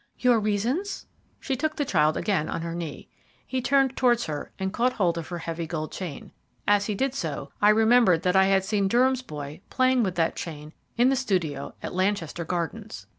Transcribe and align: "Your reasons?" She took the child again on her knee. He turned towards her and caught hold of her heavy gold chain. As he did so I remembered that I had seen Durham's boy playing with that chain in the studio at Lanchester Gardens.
"Your 0.17 0.39
reasons?" 0.39 1.05
She 1.39 1.55
took 1.55 1.75
the 1.75 1.85
child 1.85 2.17
again 2.17 2.49
on 2.49 2.63
her 2.63 2.73
knee. 2.73 3.07
He 3.45 3.61
turned 3.61 3.95
towards 3.95 4.25
her 4.25 4.51
and 4.57 4.73
caught 4.73 4.93
hold 4.93 5.15
of 5.15 5.27
her 5.27 5.37
heavy 5.37 5.67
gold 5.67 5.91
chain. 5.91 6.31
As 6.67 6.87
he 6.87 6.95
did 6.95 7.13
so 7.13 7.51
I 7.61 7.69
remembered 7.69 8.23
that 8.23 8.35
I 8.35 8.45
had 8.45 8.65
seen 8.65 8.87
Durham's 8.87 9.21
boy 9.21 9.61
playing 9.69 10.01
with 10.01 10.15
that 10.15 10.35
chain 10.35 10.73
in 10.97 11.09
the 11.09 11.15
studio 11.15 11.75
at 11.83 11.93
Lanchester 11.93 12.43
Gardens. 12.45 13.05